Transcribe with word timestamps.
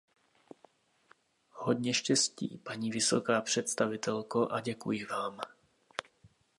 Hodně 1.49 1.93
štěstí, 1.93 2.57
paní 2.57 2.91
vysoká 2.91 3.41
představitelko, 3.41 4.47
a 4.51 4.59
děkuji 4.61 5.05
vám. 5.05 5.39